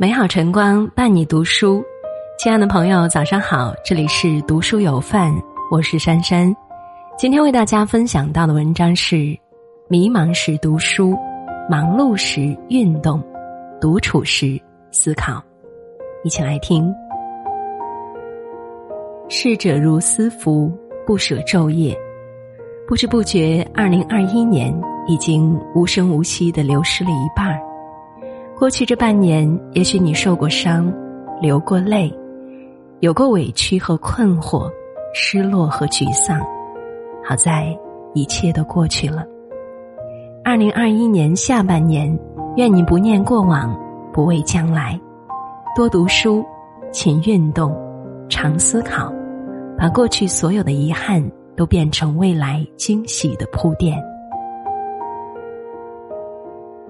[0.00, 1.82] 美好晨光伴你读书，
[2.38, 3.74] 亲爱的朋友，早上好！
[3.84, 5.34] 这里是读书有范，
[5.72, 6.54] 我是珊珊。
[7.18, 9.36] 今天为大家分享到的文章是：
[9.88, 11.16] 迷茫时读书，
[11.68, 13.20] 忙碌时运动，
[13.80, 14.56] 独处时
[14.92, 15.42] 思考。
[16.22, 16.94] 一起来听。
[19.28, 20.72] 逝者如斯夫，
[21.04, 21.92] 不舍昼夜。
[22.86, 24.72] 不知不觉，二零二一年
[25.08, 27.58] 已经无声无息的流失了一半儿。
[28.58, 30.92] 过去这半年，也许你受过伤，
[31.40, 32.12] 流过泪，
[32.98, 34.68] 有过委屈和困惑，
[35.14, 36.40] 失落和沮丧。
[37.24, 37.72] 好在
[38.14, 39.24] 一切都过去了。
[40.42, 42.18] 二零二一年下半年，
[42.56, 43.78] 愿你不念过往，
[44.12, 45.00] 不畏将来，
[45.76, 46.44] 多读书，
[46.90, 47.72] 勤运动，
[48.28, 49.12] 常思考，
[49.78, 51.24] 把过去所有的遗憾
[51.56, 53.96] 都变成未来惊喜的铺垫。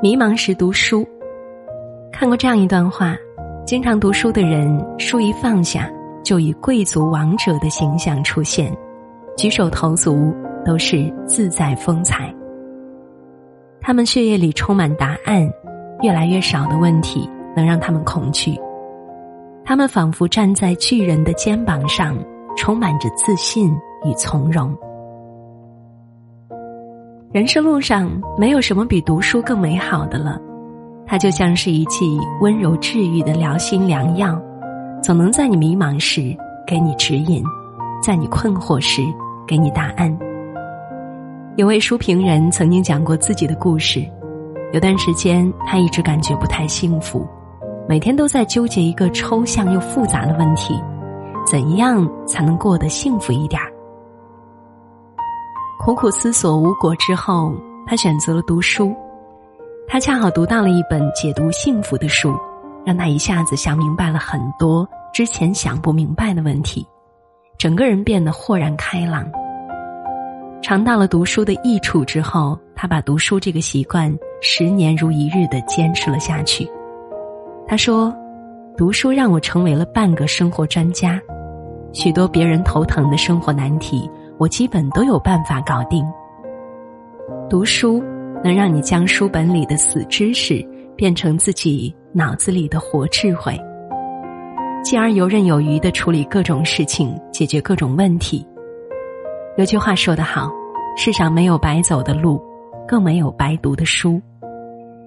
[0.00, 1.06] 迷茫时读书。
[2.12, 3.16] 看过这样一段话：，
[3.64, 5.88] 经常读书的人，书一放下，
[6.24, 8.76] 就以贵族王者的形象出现，
[9.36, 10.34] 举手投足
[10.64, 12.34] 都是自在风采。
[13.80, 15.48] 他们血液里充满答案，
[16.02, 18.58] 越来越少的问题能让他们恐惧。
[19.64, 22.16] 他们仿佛站在巨人的肩膀上，
[22.56, 23.70] 充满着自信
[24.04, 24.76] 与从容。
[27.30, 30.40] 人生路上，没有什么比读书更美好的了。
[31.10, 34.38] 它就像是一剂温柔治愈的疗心良药，
[35.02, 37.42] 总能在你迷茫时给你指引，
[38.02, 39.02] 在你困惑时
[39.46, 40.14] 给你答案。
[41.56, 44.04] 有位书评人曾经讲过自己的故事，
[44.74, 47.26] 有段时间他一直感觉不太幸福，
[47.88, 50.78] 每天都在纠结一个抽象又复杂的问题：
[51.46, 53.72] 怎样才能过得幸福一点儿？
[55.80, 57.54] 苦苦思索无果之后，
[57.86, 58.94] 他选择了读书。
[59.90, 62.36] 他恰好读到了一本解读幸福的书，
[62.84, 66.86] 让他一下子想明白了很多之前想不明白的问题，
[67.56, 69.26] 整个人变得豁然开朗。
[70.60, 76.70] 尝到了读书的益处之后，他把读书这个习惯十年如一日的坚持了下去。
[77.66, 78.14] 他说
[78.76, 81.18] ：“读书让我成为了半个生活专家，
[81.94, 86.04] 许多别人头疼的生活难题，我基本都有办法搞定。”
[87.48, 88.04] 读书。
[88.42, 90.66] 能让你将书本里的死知识
[90.96, 93.58] 变成自己脑子里的活智慧，
[94.82, 98.46] 继而游刃有余的处理各种事情，解决各种问题。
[99.56, 100.50] 有句话说得好
[100.96, 102.40] ：“世上没有白走的路，
[102.86, 104.20] 更没有白读的书。”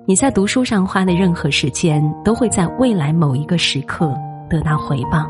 [0.05, 4.13] 你在读书上花的任何时间，都会在未来某一个时刻
[4.49, 5.25] 得到回报。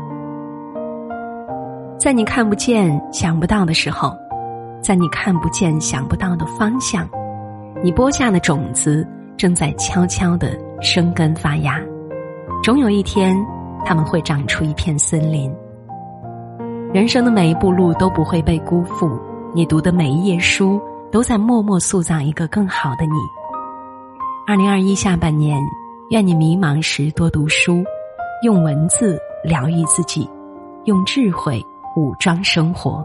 [1.98, 4.12] 在你看不见、想不到的时候，
[4.80, 7.08] 在你看不见、想不到的方向。
[7.80, 9.06] 你播下的种子
[9.36, 11.80] 正在悄悄的生根发芽，
[12.62, 13.36] 总有一天，
[13.84, 15.52] 它们会长出一片森林。
[16.92, 19.18] 人生的每一步路都不会被辜负，
[19.54, 23.16] 你读的每一页书都在默默塑造一个更好的你。
[24.46, 25.58] 二零二一下半年，
[26.10, 27.82] 愿你迷茫时多读书，
[28.44, 30.28] 用文字疗愈自己，
[30.84, 31.64] 用智慧
[31.96, 33.04] 武装生活，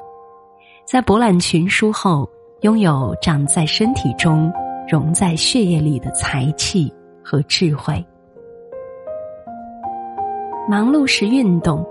[0.86, 2.30] 在博览群书后，
[2.62, 4.52] 拥有长在身体中。
[4.90, 6.90] 融在血液里的才气
[7.22, 8.02] 和智慧。
[10.66, 11.86] 忙碌时运动，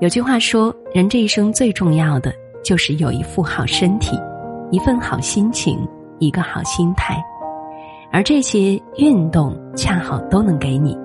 [0.00, 4.18] 有句话说：人这一生最重要的就是有一副好身体，
[4.72, 5.78] 一份好心情，
[6.18, 7.16] 一个好心态，
[8.10, 10.98] 而这些运动恰好都能给你。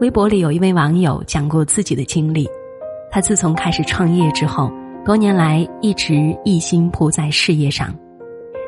[0.00, 2.48] 微博里有一位网友讲过自己的经历，
[3.10, 4.72] 他自从开始创业之后，
[5.04, 7.94] 多年来一直一心扑在事业上。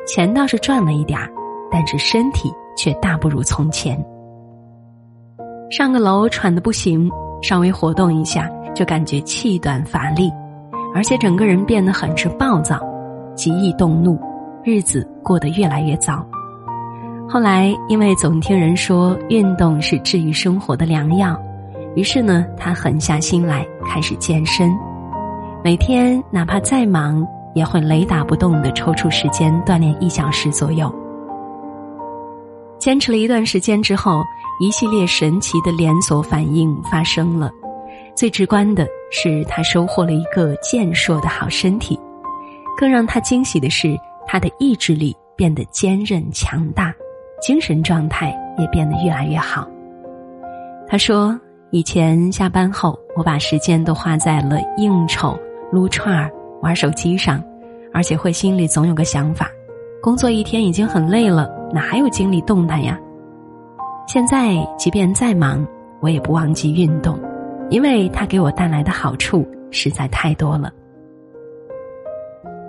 [0.05, 1.29] 钱倒是赚了一点儿，
[1.71, 3.97] 但是身体却大不如从前。
[5.69, 7.09] 上个楼喘的不行，
[7.41, 10.29] 稍微活动一下就感觉气短乏力，
[10.93, 12.79] 而且整个人变得很是暴躁，
[13.35, 14.19] 极易动怒，
[14.63, 16.25] 日子过得越来越糟。
[17.29, 21.41] 后来因为总听人说运动是治愈生活的良药，
[21.95, 24.69] 于是呢，他狠下心来开始健身，
[25.63, 27.25] 每天哪怕再忙。
[27.53, 30.91] 也会雷打不动的抽出时间锻炼一小时左右。
[32.79, 34.23] 坚持了一段时间之后，
[34.59, 37.51] 一系列神奇的连锁反应发生了。
[38.15, 41.95] 最直观的是，他收获了一个健硕的好身体；
[42.75, 43.95] 更让他惊喜的是，
[44.25, 46.91] 他的意志力变得坚韧强大，
[47.39, 49.67] 精神状态也变得越来越好。
[50.87, 51.39] 他说
[51.69, 55.39] ：“以前下班后，我把时间都花在了应酬、
[55.73, 56.31] 撸串儿。”
[56.63, 57.43] 玩手机上，
[57.91, 59.49] 而且会心里总有个想法：
[60.01, 62.97] 工作一天已经很累了，哪还有精力动弹呀？
[64.07, 65.67] 现在即便再忙，
[65.99, 67.19] 我也不忘记运动，
[67.69, 70.71] 因为它给我带来的好处实在太多了。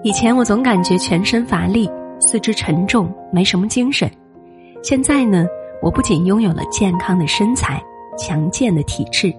[0.03, 4.11] 以前我总感觉全身乏力、四肢沉重、没什么精神，
[4.83, 5.47] 现在呢，
[5.81, 7.81] 我不仅拥有了健康的身材、
[8.19, 9.33] 强健的体质，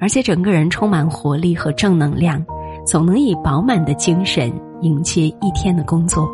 [0.00, 2.44] 而且整个人充满活力和正能量，
[2.90, 6.28] 总能以饱满的精神迎接一天的工作。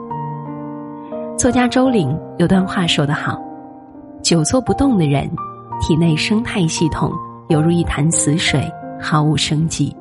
[1.36, 3.38] 作家周岭有段话说得好
[4.24, 5.30] ：“久坐不动的人，
[5.82, 7.12] 体内生态系统
[7.50, 8.66] 犹如一潭死水，
[8.98, 9.94] 毫无生机；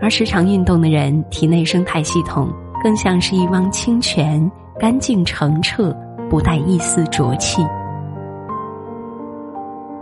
[0.00, 2.48] 而时常运动的人，体内生态系统
[2.82, 5.96] 更像是一汪清泉，干净澄澈，
[6.28, 7.64] 不带一丝浊气。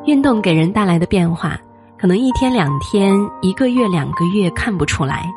[0.07, 1.61] 运动给人带来的变化，
[1.99, 5.31] 可能一天两天、一个月两个月看不出来，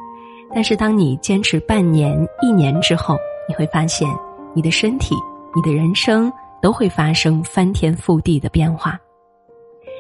[0.53, 3.17] 但是当你坚持半年、一年之后，
[3.47, 4.07] 你会发现。”
[4.51, 5.13] 你的身体，
[5.55, 6.29] 你的人生
[6.59, 8.99] 都会发生翻天覆地的变化。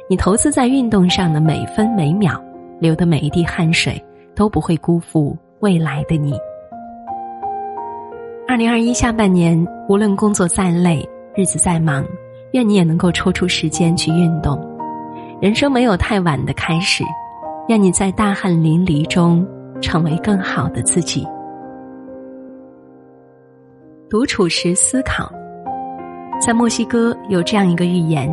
[0.09, 2.41] 你投资在运动上的每分每秒，
[2.79, 4.03] 流的每一滴汗水，
[4.35, 6.33] 都不会辜负未来的你。
[8.47, 12.03] 二零二一下半年，无论工作再累，日子再忙，
[12.53, 14.59] 愿你也能够抽出时间去运动。
[15.39, 17.03] 人生没有太晚的开始，
[17.67, 19.47] 愿你在大汗淋漓中
[19.81, 21.27] 成为更好的自己。
[24.09, 25.31] 独处时思考，
[26.41, 28.27] 在墨西哥有这样一个寓言：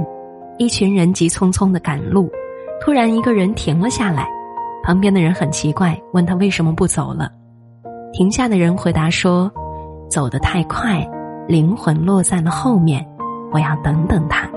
[0.58, 2.30] 一群人急匆匆的赶路，
[2.80, 4.26] 突然一个人停了下来，
[4.82, 7.30] 旁边的人很奇怪，问他为什么不走了。
[8.12, 9.52] 停下的人回答说
[10.08, 11.06] ：“走得太快，
[11.46, 13.06] 灵魂落在了后面，
[13.52, 14.48] 我要等等他。”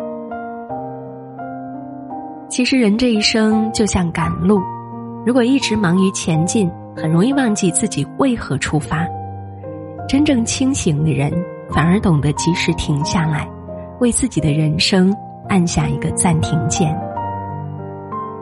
[2.50, 4.62] 其实人这一生就像赶路，
[5.26, 9.08] 如果一直忙于前进，很容易忘记自己为何出发。
[10.08, 11.32] 真正清醒的人，
[11.70, 13.48] 反而懂得及时停下来，
[14.00, 15.16] 为自己的人生
[15.48, 16.98] 按下一个暂停键。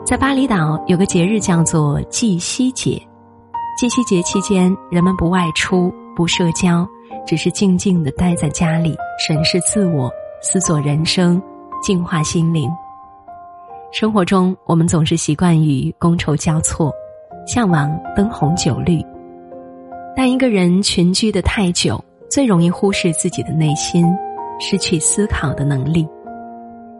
[0.04, 3.00] 在巴厘岛有个节日叫做祭夕节，
[3.78, 6.88] 祭夕节期间，人们不外出、不社交，
[7.26, 8.96] 只是静静的待在家里，
[9.26, 10.10] 审视自我，
[10.40, 11.42] 思索人生，
[11.82, 12.70] 净化心灵。
[13.90, 16.92] 生活中，我们总是习惯于觥筹交错，
[17.46, 19.02] 向往灯红酒绿。
[20.14, 24.04] 但一个人群居的太久，最容易忽视自己的内心，
[24.60, 26.06] 失去思考的能力，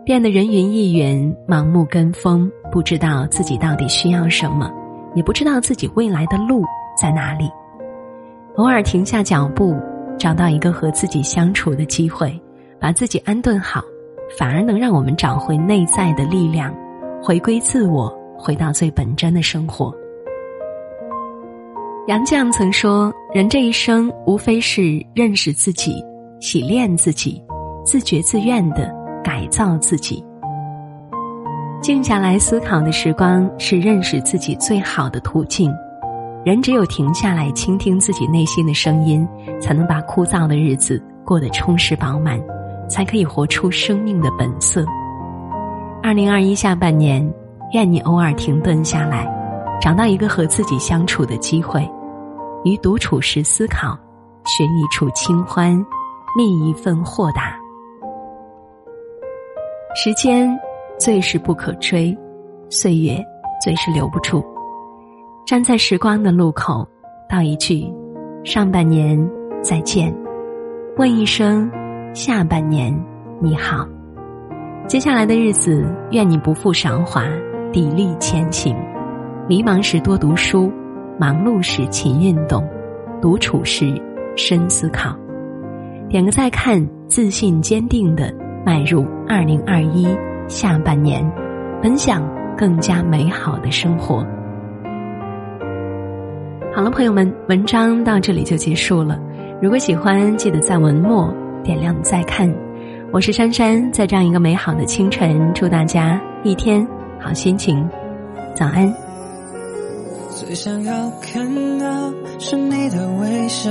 [0.02, 4.72] 变得人云亦云、盲目跟风，不知道自己到底需要什么，
[5.14, 6.64] 也不知道自己未来的路
[6.98, 7.50] 在哪里。
[8.56, 9.76] 偶尔停下脚步，
[10.18, 12.40] 找到一个和自己相处的机会，
[12.80, 13.84] 把自己安顿好，
[14.36, 16.74] 反而能让我们找回内在的力量，
[17.22, 19.94] 回归自我，回到最本真的生活。
[22.08, 26.02] 杨绛曾说：“人这一生，无非是认识自己、
[26.40, 27.42] 洗练自己、
[27.84, 28.90] 自觉自愿的
[29.22, 30.24] 改造自己。
[31.80, 35.72] 静下来思考的时光，是认识自己最好的途径。
[36.44, 39.28] 人只有停下来倾听自己内心的声音，
[39.60, 42.40] 才能把枯燥的日子过得充实饱满，
[42.88, 44.84] 才可以活出生命的本色。
[46.02, 47.22] 二零二一下半年，
[47.72, 49.28] 愿你偶尔停顿下来，
[49.80, 51.88] 找到一个和自己相处的机会。”
[52.64, 53.96] 于独处时思考，
[54.44, 55.74] 寻一处清欢，
[56.36, 57.56] 觅一份豁达。
[59.94, 60.50] 时间
[60.98, 62.16] 最是不可追，
[62.68, 63.24] 岁月
[63.64, 64.44] 最是留不住。
[65.46, 66.86] 站在时光的路口，
[67.28, 67.90] 道一句：
[68.44, 69.18] 上半年
[69.62, 70.14] 再见，
[70.96, 71.70] 问一声：
[72.18, 72.92] 下半年
[73.40, 73.86] 你好。
[74.88, 77.22] 接下来的日子，愿你不负韶华，
[77.72, 78.76] 砥砺前行。
[79.48, 80.68] 迷茫时多读书。
[81.16, 82.68] 忙碌时勤运动，
[83.22, 83.94] 独处时
[84.34, 85.16] 深思考。
[86.08, 88.34] 点个再看，自信坚定的
[88.66, 90.08] 迈入二零二一
[90.48, 91.24] 下半年，
[91.80, 94.26] 奔向更加美好的生活。
[96.74, 99.20] 好了，朋友们，文章到这里就结束了。
[99.62, 101.32] 如果喜欢，记得在文末
[101.68, 102.50] 点亮再看。
[103.12, 106.86] 我是珊珊，在这样一个美好的清晨，祝大家一天
[107.20, 107.86] 好心情。
[108.54, 108.90] 早安。
[110.30, 111.86] 最想要看到
[112.38, 113.70] 是你的微笑，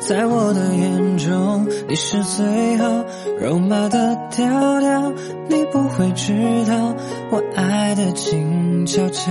[0.00, 3.04] 在我的眼中你是最好，
[3.40, 5.12] 肉麻的调调，
[5.48, 6.32] 你不会知
[6.66, 6.96] 道
[7.30, 9.30] 我爱的静悄悄。